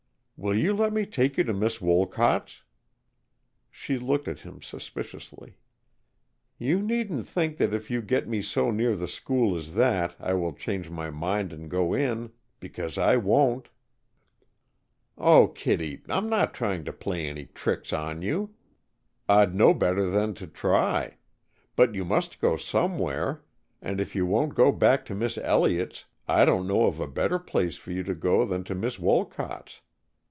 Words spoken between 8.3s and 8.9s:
so